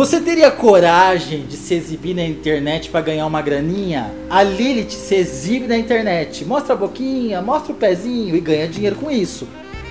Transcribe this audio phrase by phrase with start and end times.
[0.00, 4.10] Você teria coragem de se exibir na internet para ganhar uma graninha?
[4.30, 8.96] A Lilith se exibe na internet, mostra a boquinha, mostra o pezinho e ganha dinheiro
[8.96, 9.46] com isso.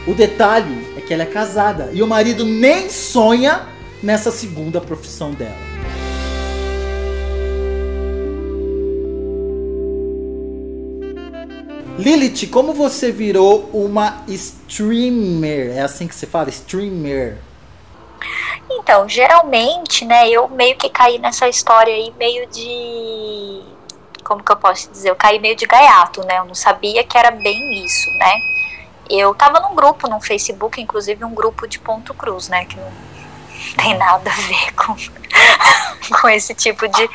[0.08, 3.68] O detalhe é que ela é casada e o marido nem sonha
[4.02, 5.54] nessa segunda profissão dela.
[12.00, 15.78] Lilith, como você virou uma streamer?
[15.78, 16.50] É assim que se fala?
[16.50, 17.38] Streamer.
[18.72, 23.64] Então, geralmente, né, eu meio que caí nessa história aí meio de.
[24.24, 25.10] Como que eu posso dizer?
[25.10, 26.38] Eu caí meio de gaiato, né?
[26.38, 28.32] Eu não sabia que era bem isso, né?
[29.10, 32.66] Eu tava num grupo no Facebook, inclusive um grupo de Ponto Cruz, né?
[32.66, 32.92] Que não
[33.76, 34.96] tem nada a ver com,
[36.22, 37.10] com esse tipo de,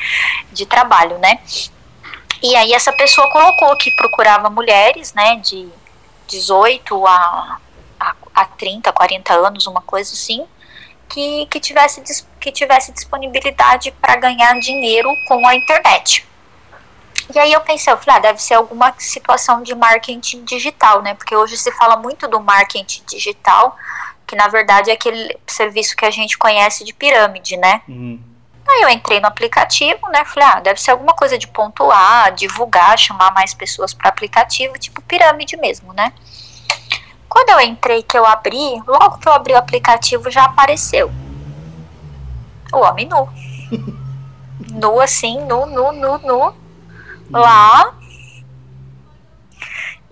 [0.53, 1.39] de trabalho, né?
[2.43, 5.69] E aí essa pessoa colocou que procurava mulheres, né, de
[6.29, 7.59] 18 a,
[7.99, 10.47] a, a 30, 40 anos, uma coisa assim,
[11.09, 12.03] que, que, tivesse,
[12.41, 16.27] que tivesse disponibilidade para ganhar dinheiro com a internet.
[17.33, 21.15] E aí eu pensei, eu falei, ah, deve ser alguma situação de marketing digital, né?
[21.15, 23.77] Porque hoje se fala muito do marketing digital,
[24.27, 27.83] que na verdade é aquele serviço que a gente conhece de pirâmide, né?
[27.89, 28.21] Uhum.
[28.67, 30.25] Aí eu entrei no aplicativo, né?
[30.25, 35.01] Falei, ah, deve ser alguma coisa de pontuar, divulgar, chamar mais pessoas para aplicativo, tipo
[35.03, 36.13] pirâmide mesmo, né?
[37.35, 41.11] Quando eu entrei, que eu abri, logo que eu abri o aplicativo já apareceu
[42.73, 43.29] o homem nu.
[44.71, 46.55] nu assim, nu, nu, nu, nu.
[47.33, 47.93] Lá.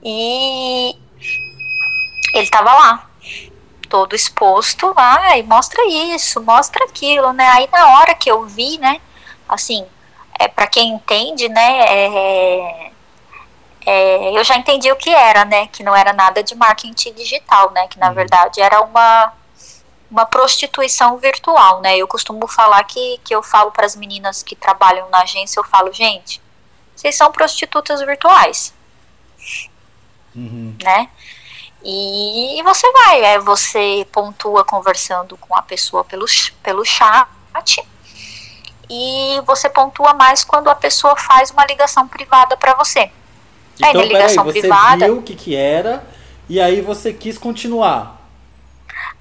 [0.02, 0.98] E
[2.34, 3.06] ele tava lá
[3.88, 7.46] todo exposto lá e mostra isso, mostra aquilo, né?
[7.50, 9.00] Aí na hora que eu vi, né,
[9.48, 9.86] assim,
[10.40, 12.91] é para quem entende, né, é,
[13.86, 17.70] é, eu já entendi o que era, né, que não era nada de marketing digital,
[17.72, 18.14] né, que na uhum.
[18.14, 19.32] verdade era uma
[20.12, 21.96] uma prostituição virtual, né?
[21.96, 25.64] Eu costumo falar que, que eu falo para as meninas que trabalham na agência, eu
[25.64, 26.38] falo, gente,
[26.94, 28.74] vocês são prostitutas virtuais,
[30.36, 30.76] uhum.
[30.82, 31.08] né?
[31.82, 36.26] E você vai, é, você pontua conversando com a pessoa pelo,
[36.62, 37.26] pelo chat
[38.88, 43.10] e você pontua mais quando a pessoa faz uma ligação privada para você.
[43.88, 45.06] Então, aí, peraí, você privada.
[45.06, 46.04] viu o que, que era
[46.48, 48.20] e aí você quis continuar.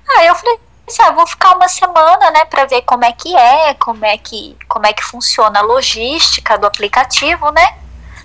[0.10, 3.36] Ah, eu falei assim, ah, vou ficar uma semana, né, para ver como é que
[3.36, 7.78] é, como é que, como é que funciona a logística do aplicativo, né?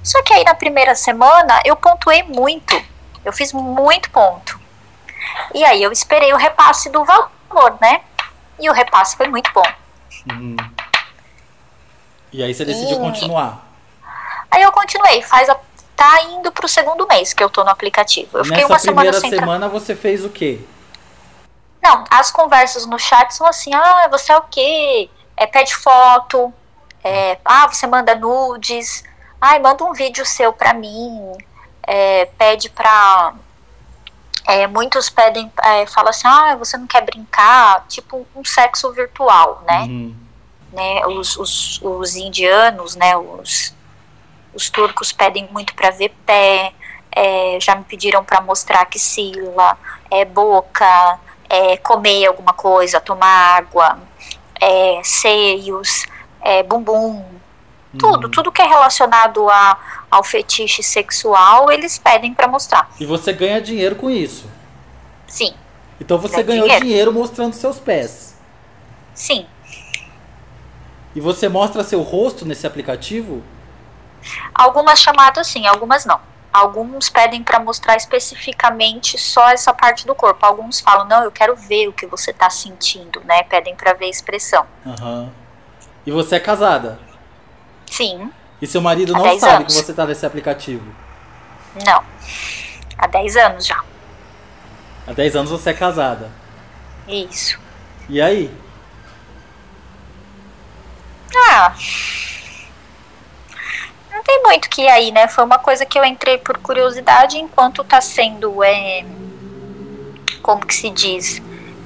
[0.03, 2.81] Só que aí na primeira semana eu pontuei muito
[3.27, 4.59] eu fiz muito ponto.
[5.53, 8.01] E aí eu esperei o repasse do valor, né?
[8.57, 9.67] E o repasse foi muito bom.
[10.33, 10.57] Hum.
[12.33, 13.01] E aí você decidiu e...
[13.01, 13.67] continuar?
[14.49, 15.59] Aí eu continuei, faz a...
[15.97, 18.39] tá indo pro segundo mês que eu tô no aplicativo.
[18.39, 20.61] Eu Nessa fiquei uma semana sem semana você fez o quê?
[21.83, 25.09] Não, as conversas no chat são assim, ah, você é o quê?
[25.37, 26.53] É, pede foto,
[27.03, 29.05] é, ah, você manda nudes,
[29.41, 31.33] ai, manda um vídeo seu pra mim,
[31.83, 33.35] é, pede para
[34.47, 39.63] é, muitos pedem, é, falam assim, ah, você não quer brincar, tipo um sexo virtual,
[39.67, 39.83] né?
[39.83, 40.17] Uhum.
[40.73, 43.76] né os, os, os, indianos, né, os,
[44.57, 46.73] os turcos pedem muito para ver pé,
[47.13, 49.79] é, já me pediram para mostrar axila,
[50.11, 51.19] é, boca,
[51.49, 53.99] é, comer alguma coisa, tomar água,
[54.61, 56.07] é, seios,
[56.41, 57.23] é, bumbum,
[57.99, 58.31] tudo, uhum.
[58.31, 62.91] tudo que é relacionado a, ao fetiche sexual, eles pedem para mostrar.
[62.99, 64.49] E você ganha dinheiro com isso?
[65.27, 65.55] Sim.
[66.01, 66.85] Então você ganhou dinheiro.
[66.85, 68.35] dinheiro mostrando seus pés?
[69.15, 69.47] Sim.
[71.15, 73.43] E você mostra seu rosto nesse aplicativo?
[74.55, 76.21] Algumas chamadas sim, algumas não.
[76.53, 80.45] Alguns pedem para mostrar especificamente só essa parte do corpo.
[80.45, 83.43] Alguns falam, não, eu quero ver o que você está sentindo, né?
[83.43, 84.67] Pedem para ver a expressão.
[84.85, 85.31] Uhum.
[86.07, 86.99] E você é casada?
[87.91, 88.33] Sim.
[88.61, 89.75] E seu marido Há não sabe anos.
[89.75, 90.85] que você tá nesse aplicativo?
[91.85, 92.03] Não.
[92.97, 93.85] Há 10 anos já.
[95.07, 96.31] Há 10 anos você é casada.
[97.07, 97.59] Isso.
[98.09, 98.51] E aí?
[101.51, 101.75] Ah.
[104.27, 105.29] Tem muito que ir aí, né?
[105.29, 108.65] Foi uma coisa que eu entrei por curiosidade enquanto tá sendo.
[108.65, 109.05] É,
[110.43, 111.41] como que se diz?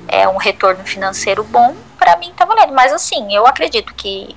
[0.08, 2.72] É um retorno financeiro bom, para mim tá valendo.
[2.72, 4.34] Mas assim, eu acredito que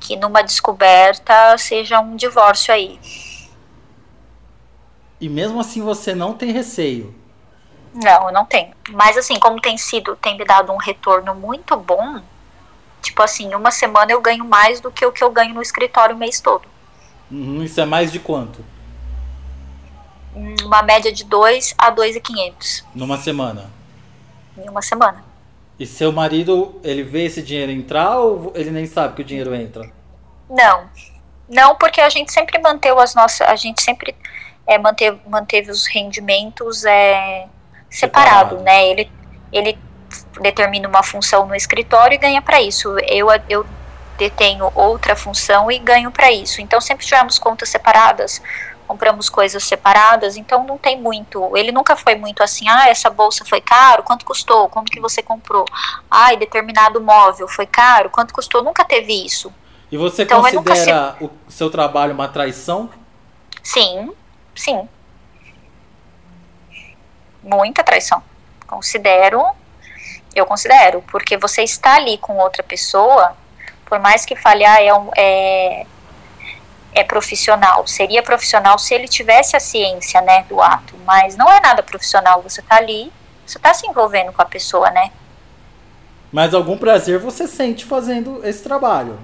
[0.00, 2.98] que numa descoberta seja um divórcio aí.
[5.20, 7.14] E mesmo assim você não tem receio?
[7.94, 8.74] Não, eu não tenho.
[8.90, 12.20] Mas assim, como tem sido, tem me dado um retorno muito bom,
[13.00, 16.14] tipo assim, uma semana eu ganho mais do que o que eu ganho no escritório
[16.14, 16.75] o mês todo.
[17.30, 18.64] Uhum, isso é mais de quanto?
[20.34, 22.84] Uma média de 2 a 2,500.
[22.94, 23.70] Numa semana?
[24.56, 25.24] Em uma semana.
[25.78, 29.54] E seu marido, ele vê esse dinheiro entrar ou ele nem sabe que o dinheiro
[29.54, 29.90] entra?
[30.48, 30.88] Não.
[31.48, 33.46] Não, porque a gente sempre manteve as nossas.
[33.46, 34.14] A gente sempre
[34.66, 37.46] é, manteve, manteve os rendimentos é,
[37.90, 38.88] separado, separado, né?
[38.88, 39.10] Ele,
[39.52, 39.78] ele
[40.40, 42.96] determina uma função no escritório e ganha para isso.
[43.08, 43.66] Eu, eu
[44.16, 46.60] detenho outra função e ganho para isso.
[46.60, 48.42] Então sempre tivemos contas separadas,
[48.86, 51.56] compramos coisas separadas, então não tem muito.
[51.56, 54.68] Ele nunca foi muito assim, ah, essa bolsa foi caro, quanto custou?
[54.68, 55.64] Como que você comprou?
[56.10, 58.62] Ah, determinado móvel foi caro, quanto custou?
[58.62, 59.52] Nunca teve isso.
[59.90, 61.24] E você então, considera se...
[61.24, 62.90] o seu trabalho uma traição?
[63.62, 64.12] Sim,
[64.54, 64.88] sim.
[67.42, 68.22] Muita traição.
[68.66, 69.44] Considero,
[70.34, 73.36] eu considero, porque você está ali com outra pessoa,
[73.86, 75.86] por mais que falhar é, um, é,
[76.92, 77.86] é profissional.
[77.86, 82.42] Seria profissional se ele tivesse a ciência, né, do ato, mas não é nada profissional.
[82.42, 83.10] Você está ali,
[83.46, 85.10] você está se envolvendo com a pessoa, né?
[86.32, 89.18] Mas algum prazer você sente fazendo esse trabalho?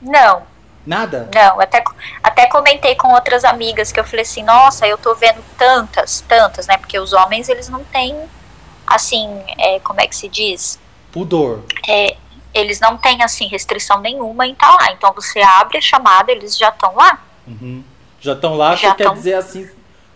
[0.00, 0.42] Não.
[0.86, 1.28] Nada?
[1.34, 1.84] Não, até,
[2.22, 6.66] até comentei com outras amigas que eu falei assim, nossa, eu tô vendo tantas, tantas,
[6.66, 6.78] né?
[6.78, 8.16] Porque os homens, eles não têm,
[8.86, 9.28] assim,
[9.58, 10.80] é, como é que se diz?
[11.12, 11.64] Pudor.
[11.86, 12.16] É,
[12.54, 14.92] eles não têm, assim, restrição nenhuma em estar tá lá.
[14.92, 17.20] Então você abre a chamada, eles já estão lá.
[17.46, 17.82] Uhum.
[18.20, 19.68] Já estão lá, já quer dizer assim,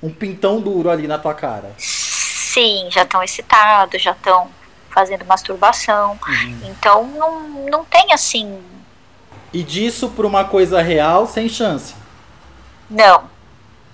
[0.03, 1.73] um pintão duro ali na tua cara.
[1.79, 4.49] Sim, já estão excitados, já estão
[4.91, 6.19] fazendo masturbação.
[6.27, 6.61] Uhum.
[6.65, 7.41] Então não,
[7.71, 8.63] não tem assim
[9.55, 11.95] e disso para uma coisa real, sem chance.
[12.91, 13.31] Não,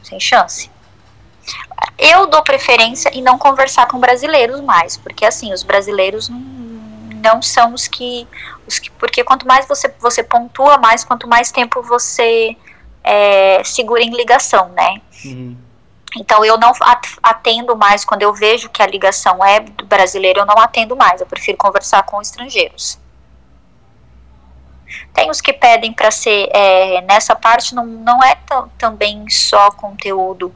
[0.03, 0.71] sem chance.
[1.99, 6.39] Eu dou preferência em não conversar com brasileiros mais, porque assim, os brasileiros não,
[7.21, 8.27] não são os que,
[8.67, 8.91] os que.
[8.93, 12.57] Porque quanto mais você, você pontua, mais quanto mais tempo você
[13.05, 15.01] é, segura em ligação, né?
[15.25, 15.57] Uhum.
[16.17, 16.73] Então eu não
[17.23, 21.21] atendo mais quando eu vejo que a ligação é do brasileiro, eu não atendo mais.
[21.21, 22.99] Eu prefiro conversar com estrangeiros.
[25.15, 28.37] Tem os que pedem para ser, é, nessa parte não, não é
[28.77, 30.53] também só conteúdo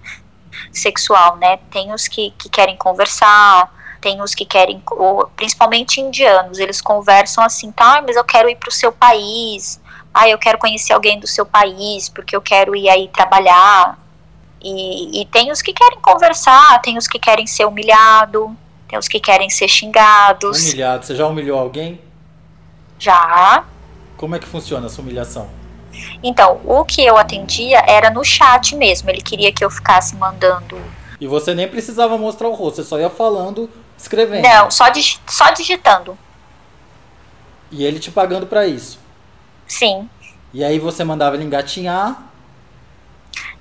[0.73, 1.59] sexual, né?
[1.71, 3.73] Tem os que, que querem conversar,
[4.05, 4.83] tem os que querem,
[5.35, 9.81] principalmente indianos, eles conversam assim, tá, mas eu quero ir para o seu país,
[10.13, 13.99] ah, eu quero conhecer alguém do seu país, porque eu quero ir aí trabalhar.
[14.63, 18.55] E, e tem os que querem conversar, tem os que querem ser humilhado,
[18.87, 20.63] tem os que querem ser xingados.
[20.65, 21.99] Humilhado, você já humilhou alguém?
[22.99, 23.65] Já.
[24.19, 25.49] Como é que funciona essa humilhação?
[26.23, 29.09] Então, o que eu atendia era no chat mesmo.
[29.09, 30.79] Ele queria que eu ficasse mandando.
[31.21, 34.43] E você nem precisava mostrar o rosto, você só ia falando, escrevendo.
[34.43, 36.19] Não, só, dig só digitando.
[37.71, 38.99] E ele te pagando para isso?
[39.67, 40.09] Sim.
[40.53, 42.23] E aí você mandava ele engatinhar?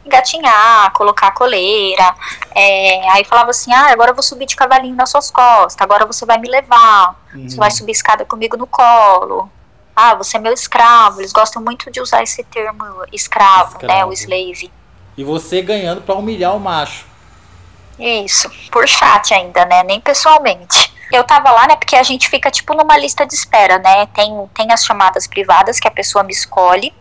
[0.05, 2.15] Engatinhar, colocar a coleira.
[2.53, 6.05] É, aí falava assim: ah, agora eu vou subir de cavalinho nas suas costas, agora
[6.05, 7.19] você vai me levar.
[7.33, 7.49] Uhum.
[7.49, 9.49] Você vai subir escada comigo no colo
[9.95, 11.21] ah, você é meu escravo.
[11.21, 13.87] Eles gostam muito de usar esse termo escravo, escravo.
[13.87, 14.05] né?
[14.05, 14.71] O slave.
[15.15, 17.05] E você ganhando para humilhar o macho.
[17.99, 19.83] Isso, por chat ainda, né?
[19.83, 20.91] Nem pessoalmente.
[21.11, 21.75] Eu tava lá, né?
[21.75, 24.07] Porque a gente fica tipo numa lista de espera, né?
[24.07, 26.91] Tem, tem as chamadas privadas que a pessoa me escolhe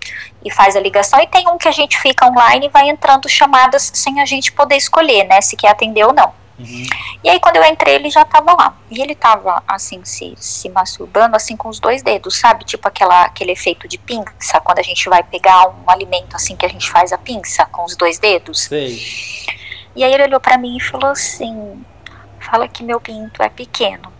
[0.44, 3.28] e faz a ligação, e tem um que a gente fica online e vai entrando
[3.28, 5.40] chamadas sem a gente poder escolher, né?
[5.40, 6.32] Se quer atender ou não.
[6.58, 6.86] Uhum.
[7.24, 8.76] E aí quando eu entrei, ele já tava lá.
[8.90, 12.64] E ele tava, assim, se, se masturbando, assim, com os dois dedos, sabe?
[12.64, 16.66] Tipo aquela, aquele efeito de pinça, quando a gente vai pegar um alimento, assim, que
[16.66, 18.60] a gente faz a pinça com os dois dedos.
[18.62, 19.00] Sei.
[19.94, 21.84] E aí ele olhou para mim e falou assim,
[22.40, 24.12] fala que meu pinto é pequeno.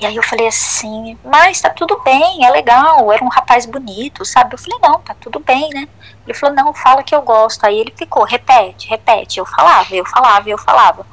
[0.00, 4.24] E aí eu falei assim, mas tá tudo bem, é legal, era um rapaz bonito,
[4.24, 4.54] sabe?
[4.54, 5.86] Eu falei, não, tá tudo bem, né?
[6.26, 7.64] Ele falou, não, fala que eu gosto.
[7.64, 9.38] Aí ele ficou, repete, repete.
[9.38, 11.06] Eu falava, eu falava, eu falava.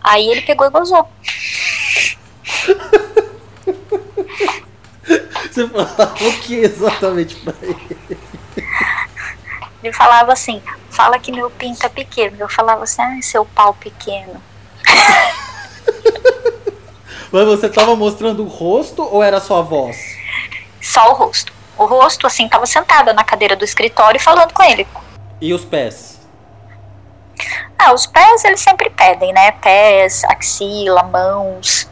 [0.00, 1.08] Aí ele pegou e gozou.
[5.50, 7.98] Você falava o que exatamente pra ele?
[9.82, 10.62] Ele falava assim,
[10.98, 12.38] fala que meu pinto é pequeno.
[12.40, 14.42] Eu falava assim, ah, seu pau pequeno.
[17.30, 19.96] Mas você tava mostrando o rosto ou era só a voz?
[20.82, 21.52] Só o rosto.
[21.76, 24.88] O rosto, assim, tava sentada na cadeira do escritório falando com ele.
[25.40, 26.18] E os pés?
[27.78, 29.52] Ah, os pés eles sempre pedem, né?
[29.52, 31.88] Pés, axila, mãos.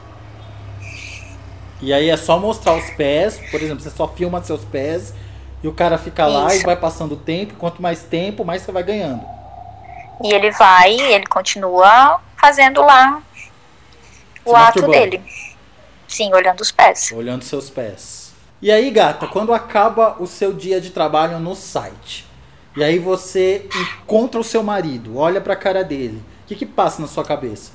[1.81, 5.15] E aí é só mostrar os pés, por exemplo, você só filma seus pés
[5.67, 6.33] e o cara fica Isso.
[6.33, 7.55] lá e vai passando o tempo.
[7.55, 9.27] Quanto mais tempo, mais você vai ganhando.
[10.23, 13.21] E ele vai, ele continua fazendo lá
[14.45, 15.21] o ato dele.
[16.07, 17.11] Sim, olhando os pés.
[17.11, 18.33] Olhando seus pés.
[18.63, 22.25] E aí, gata, quando acaba o seu dia de trabalho no site,
[22.77, 23.69] e aí você
[24.03, 27.73] encontra o seu marido, olha pra cara dele, o que que passa na sua cabeça?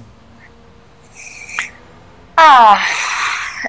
[2.37, 2.81] Ah,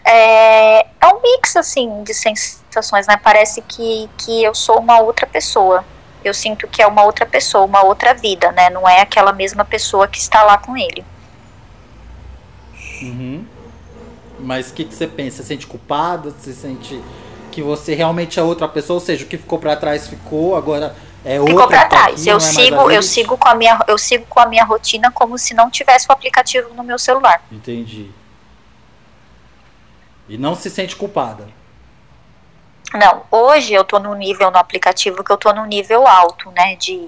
[0.04, 3.18] é, é um mix assim de sensações, né?
[3.22, 5.84] Parece que, que eu sou uma outra pessoa.
[6.24, 8.70] Eu sinto que é uma outra pessoa, uma outra vida, né?
[8.70, 11.04] Não é aquela mesma pessoa que está lá com ele.
[13.02, 13.44] Uhum.
[14.38, 15.38] Mas o que, que você pensa?
[15.38, 16.30] Você sente culpada?
[16.30, 17.02] Você sente
[17.50, 18.96] que você realmente é outra pessoa?
[18.96, 20.94] Ou seja, o que ficou para trás ficou, agora
[21.24, 21.54] é outra.
[21.54, 22.26] Ficou para trás.
[22.26, 25.38] eu é sigo, eu sigo com a minha, eu sigo com a minha rotina como
[25.38, 27.42] se não tivesse o aplicativo no meu celular.
[27.50, 28.10] Entendi.
[30.32, 31.46] E não se sente culpada.
[32.94, 36.74] Não, hoje eu tô no nível no aplicativo que eu tô no nível alto, né,
[36.76, 37.06] de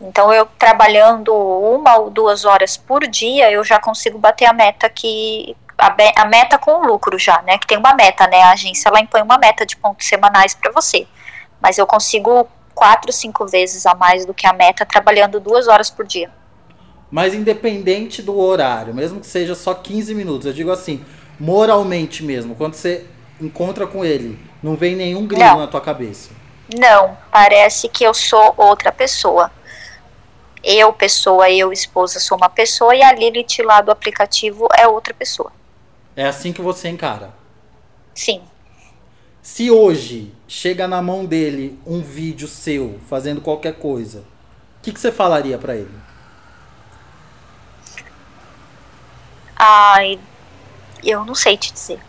[0.00, 4.88] então eu trabalhando uma ou duas horas por dia, eu já consigo bater a meta
[4.88, 8.88] que a, a meta com lucro já, né, que tem uma meta, né, a agência
[8.88, 11.06] ela impõe uma meta de pontos semanais para você.
[11.60, 15.90] Mas eu consigo quatro, cinco vezes a mais do que a meta trabalhando duas horas
[15.90, 16.30] por dia.
[17.10, 21.04] Mas independente do horário, mesmo que seja só 15 minutos, eu digo assim,
[21.38, 23.06] moralmente mesmo, quando você
[23.40, 25.58] encontra com ele, não vem nenhum grilo não.
[25.58, 26.30] na tua cabeça.
[26.78, 29.50] Não, parece que eu sou outra pessoa.
[30.62, 35.12] Eu, pessoa, eu, esposa, sou uma pessoa e a Lilith lá do aplicativo é outra
[35.12, 35.52] pessoa.
[36.16, 37.34] É assim que você encara?
[38.14, 38.40] Sim.
[39.42, 44.20] Se hoje chega na mão dele um vídeo seu fazendo qualquer coisa,
[44.78, 45.94] o que, que você falaria para ele?
[49.56, 50.18] Ai,
[51.04, 52.00] eu não sei te dizer.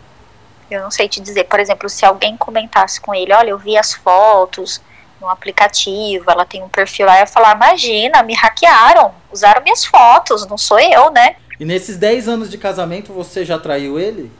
[0.70, 1.44] Eu não sei te dizer.
[1.44, 4.80] Por exemplo, se alguém comentasse com ele, olha, eu vi as fotos
[5.20, 9.84] no aplicativo, ela tem um perfil lá, eu ia falar, imagina, me hackearam, usaram minhas
[9.84, 11.36] fotos, não sou eu, né?
[11.58, 14.30] E nesses 10 anos de casamento, você já traiu ele?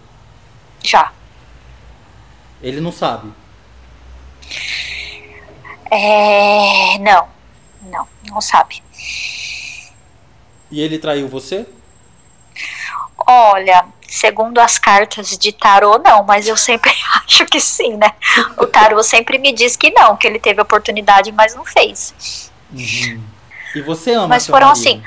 [0.82, 1.12] Já.
[2.62, 3.32] Ele não sabe?
[5.90, 6.98] É.
[6.98, 7.28] Não.
[7.82, 8.82] Não, não sabe.
[10.70, 11.66] E ele traiu você?
[13.18, 16.90] Olha, segundo as cartas de tarô, não, mas eu sempre
[17.24, 18.12] acho que sim, né?
[18.56, 22.50] O tarô sempre me diz que não, que ele teve oportunidade, mas não fez.
[22.72, 23.22] Uhum.
[23.74, 24.80] E você ama Mas foram marido?
[24.80, 25.02] assim.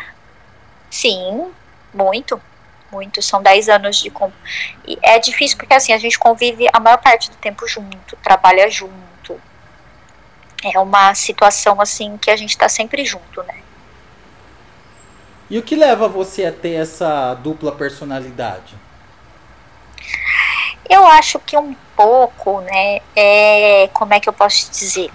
[0.89, 1.51] Sim,
[1.93, 2.41] muito.
[2.91, 3.21] Muito.
[3.21, 4.11] São 10 anos de.
[4.87, 8.69] E é difícil porque assim, a gente convive a maior parte do tempo junto, trabalha
[8.69, 9.39] junto.
[10.63, 13.58] É uma situação assim que a gente tá sempre junto, né?
[15.49, 18.75] E o que leva você a ter essa dupla personalidade?
[20.87, 23.01] Eu acho que um pouco, né?
[23.15, 25.11] É, como é que eu posso dizer?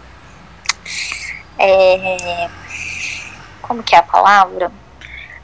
[1.58, 2.48] É,
[3.62, 4.72] como que é a palavra?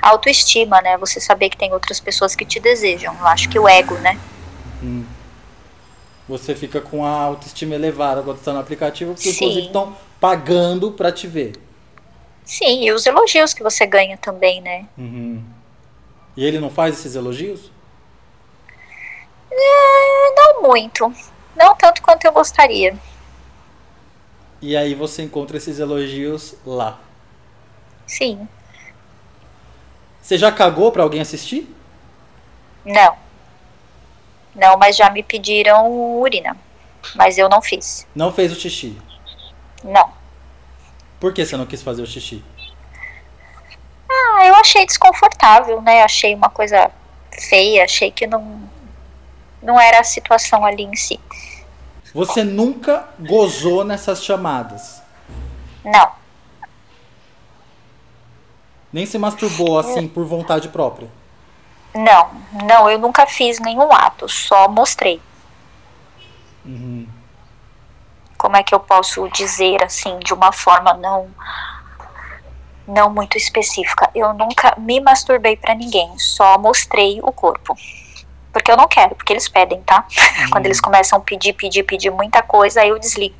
[0.02, 0.96] Autoestima, né?
[0.98, 3.14] Você saber que tem outras pessoas que te desejam.
[3.18, 4.18] Eu acho que o ego, né?
[4.82, 5.04] Hum.
[6.28, 9.44] Você fica com a autoestima elevada quando está no aplicativo, porque Sim.
[9.44, 11.69] inclusive estão pagando para te ver.
[12.50, 14.84] Sim, e os elogios que você ganha também, né?
[14.98, 15.40] Uhum.
[16.36, 17.70] E ele não faz esses elogios?
[19.48, 21.14] É, não muito.
[21.54, 22.96] Não tanto quanto eu gostaria.
[24.60, 26.98] E aí você encontra esses elogios lá.
[28.04, 28.48] Sim.
[30.20, 31.72] Você já cagou para alguém assistir?
[32.84, 33.16] Não.
[34.56, 35.88] Não, mas já me pediram
[36.18, 36.56] urina.
[37.14, 38.08] Mas eu não fiz.
[38.12, 39.00] Não fez o xixi?
[39.84, 40.19] Não.
[41.20, 42.42] Por que você não quis fazer o xixi?
[44.10, 46.02] Ah, eu achei desconfortável, né?
[46.02, 46.90] Achei uma coisa
[47.30, 48.68] feia, achei que não
[49.62, 51.20] não era a situação ali em si.
[52.14, 55.02] Você nunca gozou nessas chamadas?
[55.84, 56.12] Não.
[58.90, 61.08] Nem se masturbou assim por vontade própria?
[61.94, 62.30] Não,
[62.64, 65.20] não, eu nunca fiz nenhum ato, só mostrei.
[66.64, 67.19] Uhum
[68.40, 71.28] como é que eu posso dizer assim de uma forma não
[72.88, 74.10] não muito específica.
[74.14, 77.76] Eu nunca me masturbei para ninguém, só mostrei o corpo.
[78.52, 80.04] Porque eu não quero, porque eles pedem, tá?
[80.08, 80.50] Uhum.
[80.50, 83.36] Quando eles começam a pedir, pedir, pedir muita coisa, aí eu desligo.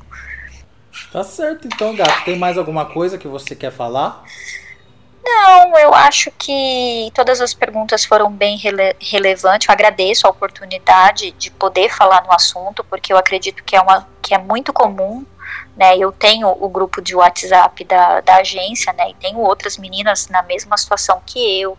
[1.11, 2.23] Tá certo, então, gato.
[2.23, 4.23] Tem mais alguma coisa que você quer falar?
[5.23, 9.67] Não, eu acho que todas as perguntas foram bem rele relevantes.
[9.67, 14.07] Eu agradeço a oportunidade de poder falar no assunto, porque eu acredito que é, uma,
[14.21, 15.25] que é muito comum.
[15.75, 20.27] Né, eu tenho o grupo de WhatsApp da, da agência, né, e tenho outras meninas
[20.27, 21.77] na mesma situação que eu,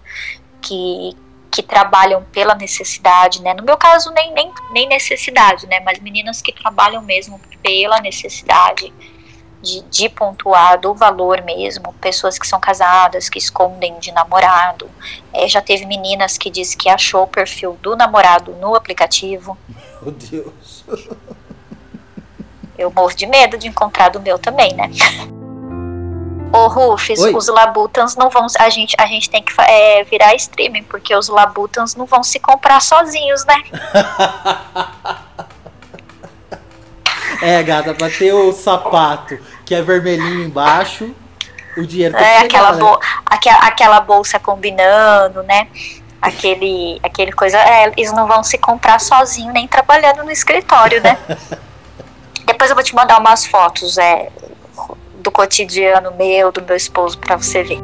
[0.61, 1.17] que,
[1.51, 3.53] que trabalham pela necessidade, né?
[3.55, 5.81] No meu caso, nem, nem, nem necessidade, né?
[5.81, 8.93] Mas meninas que trabalham mesmo pela necessidade
[9.63, 14.91] de, de pontuar do valor mesmo, pessoas que são casadas, que escondem de namorado.
[15.33, 19.57] É, já teve meninas que diz que achou o perfil do namorado no aplicativo.
[20.03, 20.85] Meu Deus.
[22.77, 24.91] Eu morro de medo de encontrar do meu também, né?
[26.53, 27.35] Ô, Rufus, Oi.
[27.35, 28.47] os Labutans não vão.
[28.59, 32.39] A gente, a gente tem que é, virar streaming, porque os Labutans não vão se
[32.39, 33.55] comprar sozinhos, né?
[37.43, 41.13] É, gata, pra ter o sapato que é vermelhinho embaixo,
[41.77, 42.79] o dinheiro tem que É, aquela, né?
[42.79, 45.67] bo aquela, aquela bolsa combinando, né?
[46.21, 47.59] Aquele, aquele coisa.
[47.59, 51.19] É, eles não vão se comprar sozinho, nem trabalhando no escritório, né?
[52.47, 54.29] Depois eu vou te mandar umas fotos é,
[55.17, 57.82] do cotidiano meu, do meu esposo, pra você ver.